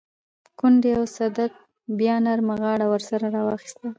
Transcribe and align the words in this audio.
کونډې 0.59 0.91
او 0.99 1.03
صدک 1.17 1.51
بيا 1.99 2.15
نرمه 2.25 2.55
غاړه 2.61 2.85
ورسره 2.89 3.25
راواخيسته. 3.35 3.85